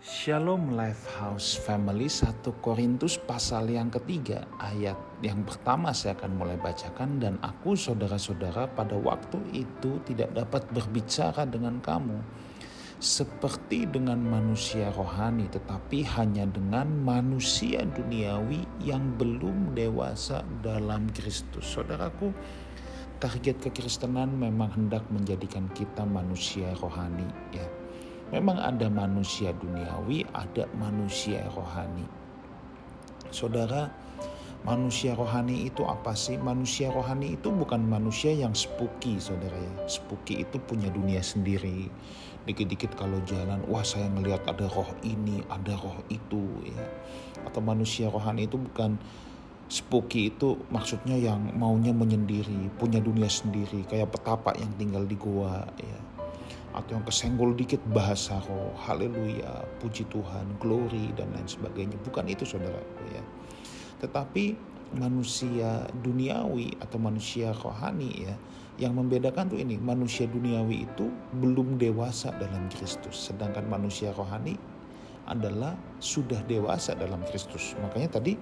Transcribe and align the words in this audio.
Shalom 0.00 0.80
Life 0.80 1.20
House 1.20 1.60
Family 1.60 2.08
1 2.08 2.40
Korintus 2.64 3.20
pasal 3.20 3.68
yang 3.68 3.92
ketiga 3.92 4.48
ayat 4.56 4.96
yang 5.20 5.44
pertama 5.44 5.92
saya 5.92 6.16
akan 6.16 6.40
mulai 6.40 6.56
bacakan 6.56 7.20
dan 7.20 7.36
aku 7.44 7.76
saudara-saudara 7.76 8.72
pada 8.72 8.96
waktu 8.96 9.36
itu 9.52 10.00
tidak 10.08 10.32
dapat 10.32 10.64
berbicara 10.72 11.44
dengan 11.44 11.84
kamu 11.84 12.16
seperti 12.96 13.84
dengan 13.92 14.24
manusia 14.24 14.88
rohani 14.96 15.52
tetapi 15.52 16.00
hanya 16.16 16.48
dengan 16.48 16.88
manusia 17.04 17.84
duniawi 17.84 18.64
yang 18.80 19.04
belum 19.20 19.76
dewasa 19.76 20.40
dalam 20.64 21.12
Kristus. 21.12 21.76
Saudaraku, 21.76 22.32
target 23.20 23.60
kekristenan 23.68 24.32
memang 24.32 24.72
hendak 24.72 25.04
menjadikan 25.12 25.68
kita 25.76 26.08
manusia 26.08 26.72
rohani 26.80 27.28
ya 27.52 27.68
Memang 28.30 28.62
ada 28.62 28.86
manusia 28.86 29.50
duniawi, 29.50 30.22
ada 30.30 30.70
manusia 30.78 31.42
rohani. 31.50 32.06
Saudara, 33.34 33.90
manusia 34.62 35.18
rohani 35.18 35.66
itu 35.66 35.82
apa 35.82 36.14
sih? 36.14 36.38
Manusia 36.38 36.94
rohani 36.94 37.34
itu 37.34 37.50
bukan 37.50 37.82
manusia 37.82 38.30
yang 38.30 38.54
spooky, 38.54 39.18
saudara 39.18 39.58
ya. 39.58 39.72
Spooky 39.90 40.46
itu 40.46 40.62
punya 40.62 40.86
dunia 40.94 41.18
sendiri. 41.18 41.90
Dikit-dikit 42.46 42.94
kalau 42.94 43.18
jalan, 43.26 43.66
wah 43.66 43.82
saya 43.82 44.06
ngelihat 44.06 44.46
ada 44.46 44.70
roh 44.70 44.88
ini, 45.02 45.42
ada 45.50 45.74
roh 45.74 45.98
itu, 46.06 46.70
ya. 46.70 46.86
Atau 47.50 47.58
manusia 47.66 48.14
rohani 48.14 48.46
itu 48.46 48.62
bukan 48.62 48.94
spooky 49.66 50.30
itu 50.30 50.54
maksudnya 50.70 51.18
yang 51.18 51.50
maunya 51.58 51.90
menyendiri, 51.90 52.70
punya 52.78 53.02
dunia 53.02 53.26
sendiri, 53.26 53.86
kayak 53.90 54.14
petapa 54.14 54.54
yang 54.54 54.70
tinggal 54.78 55.02
di 55.02 55.18
goa, 55.18 55.66
ya 55.78 56.09
atau 56.70 56.98
yang 56.98 57.04
kesenggol 57.06 57.50
dikit 57.54 57.82
bahasa 57.90 58.38
roh, 58.46 58.70
haleluya, 58.78 59.66
puji 59.82 60.06
Tuhan, 60.06 60.58
glory 60.62 61.10
dan 61.18 61.34
lain 61.34 61.46
sebagainya. 61.46 61.98
Bukan 62.06 62.30
itu 62.30 62.46
saudaraku 62.46 63.04
ya. 63.10 63.22
Tetapi 64.00 64.54
manusia 64.94 65.86
duniawi 66.02 66.78
atau 66.82 66.98
manusia 66.98 67.54
rohani 67.54 68.26
ya, 68.26 68.34
yang 68.80 68.96
membedakan 68.96 69.50
tuh 69.50 69.60
ini, 69.60 69.76
manusia 69.76 70.24
duniawi 70.24 70.88
itu 70.88 71.10
belum 71.36 71.76
dewasa 71.76 72.32
dalam 72.38 72.70
Kristus, 72.72 73.28
sedangkan 73.30 73.68
manusia 73.68 74.14
rohani 74.16 74.56
adalah 75.30 75.78
sudah 76.02 76.42
dewasa 76.50 76.98
dalam 76.98 77.22
Kristus. 77.30 77.78
Makanya 77.78 78.18
tadi 78.18 78.34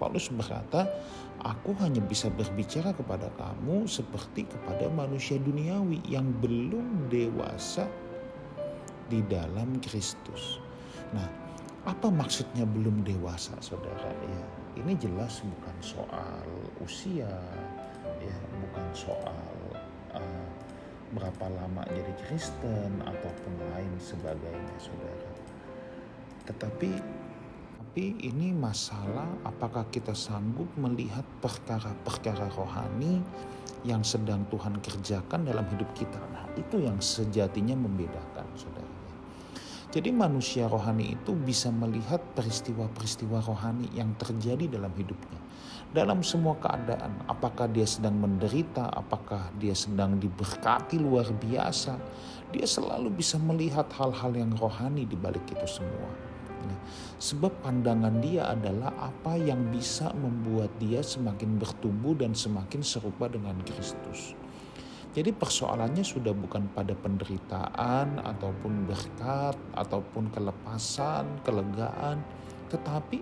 Paulus 0.00 0.32
berkata, 0.32 0.88
aku 1.44 1.76
hanya 1.84 2.00
bisa 2.00 2.32
berbicara 2.32 2.96
kepada 2.96 3.28
kamu 3.36 3.84
seperti 3.84 4.48
kepada 4.48 4.88
manusia 4.88 5.36
duniawi 5.36 6.00
yang 6.08 6.32
belum 6.40 7.12
dewasa 7.12 7.84
di 9.12 9.20
dalam 9.28 9.76
Kristus. 9.84 10.56
Nah, 11.12 11.28
apa 11.84 12.08
maksudnya 12.08 12.64
belum 12.64 13.04
dewasa, 13.04 13.52
saudara? 13.60 14.08
Ya, 14.24 14.42
ini 14.80 14.96
jelas 14.96 15.44
bukan 15.44 15.76
soal 15.84 16.48
usia, 16.80 17.28
ya, 18.20 18.38
bukan 18.64 18.86
soal 18.96 19.52
uh, 20.16 20.48
berapa 21.16 21.46
lama 21.50 21.82
jadi 21.90 22.12
Kristen 22.24 23.02
ataupun 23.02 23.52
lain 23.76 23.92
sebagainya, 23.98 24.76
saudara. 24.78 25.39
Tetapi 26.50 27.20
tapi 27.90 28.14
ini 28.22 28.54
masalah 28.54 29.26
apakah 29.42 29.82
kita 29.90 30.14
sanggup 30.14 30.70
melihat 30.78 31.26
perkara-perkara 31.42 32.46
rohani 32.54 33.18
yang 33.82 34.06
sedang 34.06 34.46
Tuhan 34.46 34.78
kerjakan 34.78 35.42
dalam 35.42 35.66
hidup 35.74 35.90
kita. 35.98 36.22
Nah, 36.30 36.46
itu 36.54 36.86
yang 36.86 37.02
sejatinya 37.02 37.74
membedakan, 37.74 38.46
saudara. 38.54 38.94
Jadi 39.90 40.06
manusia 40.14 40.70
rohani 40.70 41.18
itu 41.18 41.34
bisa 41.34 41.74
melihat 41.74 42.22
peristiwa-peristiwa 42.38 43.42
rohani 43.42 43.90
yang 43.90 44.14
terjadi 44.14 44.70
dalam 44.70 44.94
hidupnya. 44.94 45.42
Dalam 45.90 46.22
semua 46.22 46.54
keadaan, 46.62 47.26
apakah 47.26 47.66
dia 47.66 47.90
sedang 47.90 48.14
menderita, 48.22 48.86
apakah 48.86 49.50
dia 49.58 49.74
sedang 49.74 50.14
diberkati 50.14 50.94
luar 50.94 51.26
biasa, 51.26 51.98
dia 52.54 52.70
selalu 52.70 53.10
bisa 53.18 53.34
melihat 53.34 53.90
hal-hal 53.98 54.30
yang 54.30 54.54
rohani 54.54 55.10
di 55.10 55.18
balik 55.18 55.42
itu 55.50 55.66
semua. 55.66 56.29
Sebab 57.20 57.60
pandangan 57.64 58.20
dia 58.20 58.48
adalah 58.48 58.92
apa 58.96 59.36
yang 59.36 59.68
bisa 59.68 60.10
membuat 60.16 60.72
dia 60.80 61.04
semakin 61.04 61.60
bertumbuh 61.60 62.16
dan 62.16 62.32
semakin 62.32 62.80
serupa 62.80 63.28
dengan 63.28 63.56
Kristus. 63.64 64.34
Jadi 65.10 65.34
persoalannya 65.34 66.06
sudah 66.06 66.30
bukan 66.30 66.70
pada 66.70 66.94
penderitaan 66.94 68.22
ataupun 68.22 68.86
berkat 68.86 69.58
ataupun 69.74 70.30
kelepasan, 70.30 71.42
kelegaan, 71.42 72.22
tetapi 72.70 73.18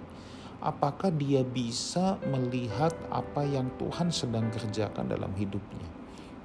apakah 0.60 1.08
dia 1.08 1.40
bisa 1.40 2.20
melihat 2.28 2.92
apa 3.08 3.40
yang 3.40 3.72
Tuhan 3.80 4.12
sedang 4.12 4.52
kerjakan 4.52 5.08
dalam 5.08 5.32
hidupnya. 5.32 5.88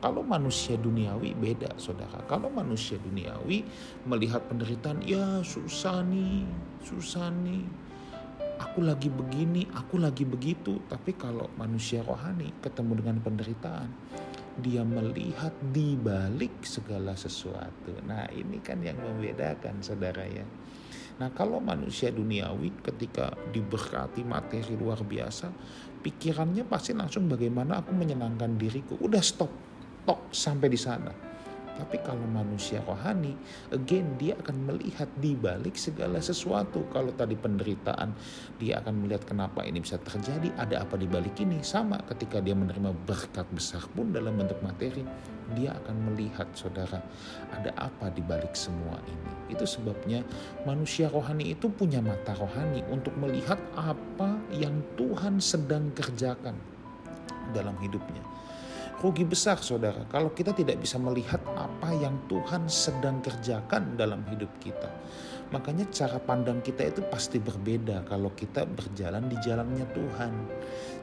Kalau 0.04 0.20
manusia 0.20 0.76
duniawi 0.76 1.32
beda 1.32 1.80
saudara. 1.80 2.20
Kalau 2.28 2.52
manusia 2.52 3.00
duniawi 3.00 3.64
melihat 4.04 4.44
penderitaan, 4.52 5.00
ya 5.00 5.40
susah 5.48 6.04
nih, 6.04 6.44
susah 6.84 7.32
nih. 7.32 7.64
Aku 8.60 8.84
lagi 8.84 9.08
begini, 9.08 9.64
aku 9.72 10.04
lagi 10.04 10.28
begitu. 10.28 10.84
Tapi 10.92 11.16
kalau 11.16 11.48
manusia 11.56 12.04
rohani 12.04 12.52
ketemu 12.60 13.00
dengan 13.00 13.24
penderitaan, 13.24 13.88
dia 14.60 14.84
melihat 14.84 15.56
di 15.72 15.96
balik 15.96 16.68
segala 16.68 17.16
sesuatu. 17.16 17.96
Nah 18.04 18.28
ini 18.36 18.60
kan 18.60 18.84
yang 18.84 19.00
membedakan 19.00 19.80
saudara 19.80 20.28
ya. 20.28 20.44
Nah 21.24 21.32
kalau 21.32 21.64
manusia 21.64 22.12
duniawi 22.12 22.76
ketika 22.84 23.32
diberkati 23.56 24.28
materi 24.28 24.76
luar 24.76 25.00
biasa, 25.00 25.48
pikirannya 26.04 26.68
pasti 26.68 26.92
langsung 26.92 27.32
bagaimana 27.32 27.80
aku 27.80 27.96
menyenangkan 27.96 28.60
diriku. 28.60 29.00
Udah 29.00 29.24
stop, 29.24 29.73
tok 30.04 30.32
sampai 30.32 30.68
di 30.72 30.80
sana. 30.80 31.34
Tapi 31.74 32.06
kalau 32.06 32.22
manusia 32.30 32.86
rohani, 32.86 33.34
again 33.74 34.14
dia 34.22 34.38
akan 34.38 34.70
melihat 34.70 35.10
di 35.18 35.34
balik 35.34 35.74
segala 35.74 36.22
sesuatu. 36.22 36.86
Kalau 36.94 37.10
tadi 37.18 37.34
penderitaan, 37.34 38.14
dia 38.62 38.78
akan 38.78 39.02
melihat 39.02 39.26
kenapa 39.26 39.66
ini 39.66 39.82
bisa 39.82 39.98
terjadi, 39.98 40.54
ada 40.54 40.86
apa 40.86 41.02
di 41.02 41.10
balik 41.10 41.34
ini. 41.42 41.66
Sama 41.66 41.98
ketika 42.06 42.38
dia 42.46 42.54
menerima 42.54 42.94
berkat 43.10 43.50
besar 43.50 43.82
pun 43.98 44.14
dalam 44.14 44.38
bentuk 44.38 44.62
materi, 44.62 45.02
dia 45.58 45.74
akan 45.82 46.14
melihat 46.14 46.46
saudara, 46.54 47.02
ada 47.50 47.74
apa 47.82 48.14
di 48.14 48.22
balik 48.22 48.54
semua 48.54 49.02
ini. 49.10 49.58
Itu 49.58 49.66
sebabnya 49.66 50.22
manusia 50.70 51.10
rohani 51.10 51.58
itu 51.58 51.74
punya 51.74 52.06
mata 52.06 52.38
rohani 52.38 52.86
untuk 52.94 53.18
melihat 53.18 53.58
apa 53.74 54.38
yang 54.54 54.78
Tuhan 54.94 55.42
sedang 55.42 55.90
kerjakan 55.98 56.54
dalam 57.50 57.74
hidupnya 57.82 58.22
rugi 59.02 59.26
besar 59.26 59.58
saudara 59.64 60.06
kalau 60.12 60.36
kita 60.36 60.54
tidak 60.54 60.78
bisa 60.78 61.00
melihat 61.02 61.42
apa 61.56 61.90
yang 61.96 62.20
Tuhan 62.28 62.70
sedang 62.70 63.24
kerjakan 63.24 63.98
dalam 63.98 64.22
hidup 64.30 64.52
kita. 64.62 64.90
Makanya 65.54 65.86
cara 65.94 66.18
pandang 66.18 66.66
kita 66.66 66.82
itu 66.90 67.06
pasti 67.14 67.38
berbeda 67.38 68.10
kalau 68.10 68.34
kita 68.34 68.66
berjalan 68.66 69.30
di 69.30 69.38
jalannya 69.38 69.86
Tuhan. 69.94 70.34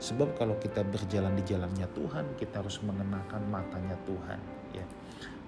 Sebab 0.02 0.34
kalau 0.34 0.58
kita 0.58 0.82
berjalan 0.82 1.38
di 1.38 1.44
jalannya 1.46 1.86
Tuhan, 1.94 2.34
kita 2.34 2.58
harus 2.58 2.82
mengenakan 2.82 3.46
matanya 3.46 3.94
Tuhan, 4.02 4.40
ya. 4.74 4.82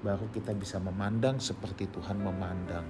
Baru 0.02 0.26
kita 0.34 0.50
bisa 0.50 0.82
memandang 0.82 1.38
seperti 1.38 1.86
Tuhan 1.86 2.18
memandang. 2.18 2.82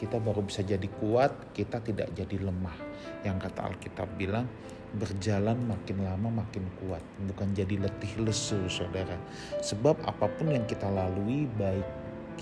Kita 0.00 0.16
baru 0.16 0.40
bisa 0.40 0.64
jadi 0.64 0.88
kuat, 0.96 1.52
kita 1.52 1.84
tidak 1.84 2.16
jadi 2.16 2.40
lemah. 2.40 2.76
Yang 3.20 3.36
kata 3.48 3.60
Alkitab 3.68 4.08
bilang, 4.16 4.48
berjalan 4.96 5.60
makin 5.68 6.08
lama 6.08 6.40
makin 6.40 6.64
kuat, 6.80 7.04
bukan 7.28 7.52
jadi 7.52 7.84
letih 7.84 8.16
lesu, 8.24 8.56
saudara. 8.72 9.20
Sebab 9.60 10.08
apa 10.08 10.24
pun 10.24 10.56
yang 10.56 10.64
kita 10.64 10.88
lalui, 10.88 11.44
baik 11.60 11.84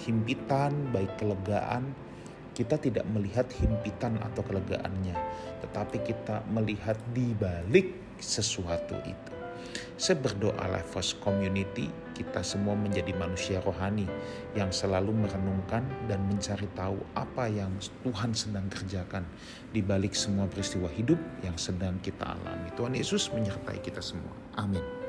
himpitan, 0.07 0.71
baik 0.95 1.19
kelegaan, 1.19 1.91
kita 2.53 2.77
tidak 2.77 3.09
melihat 3.11 3.49
himpitan 3.59 4.21
atau 4.21 4.45
kelegaannya, 4.45 5.17
tetapi 5.65 6.05
kita 6.05 6.45
melihat 6.53 6.97
di 7.17 7.33
balik 7.33 7.97
sesuatu 8.21 8.95
itu. 9.03 9.42
Saya 10.03 10.19
berdoa 10.19 10.67
Lifehouse 10.67 11.15
Community 11.23 11.87
kita 12.11 12.43
semua 12.43 12.75
menjadi 12.75 13.15
manusia 13.15 13.63
rohani 13.63 14.11
yang 14.51 14.75
selalu 14.75 15.15
merenungkan 15.15 15.87
dan 16.11 16.19
mencari 16.27 16.67
tahu 16.75 16.99
apa 17.15 17.47
yang 17.47 17.71
Tuhan 18.03 18.35
sedang 18.35 18.67
kerjakan 18.67 19.23
di 19.71 19.79
balik 19.79 20.19
semua 20.19 20.51
peristiwa 20.51 20.91
hidup 20.91 21.23
yang 21.47 21.55
sedang 21.55 22.03
kita 22.03 22.35
alami. 22.35 22.75
Tuhan 22.75 22.99
Yesus 22.99 23.31
menyertai 23.31 23.79
kita 23.79 24.03
semua. 24.03 24.35
Amin. 24.59 25.02